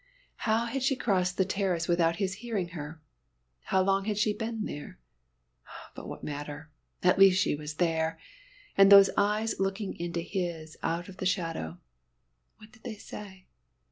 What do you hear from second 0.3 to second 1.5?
How had she crossed the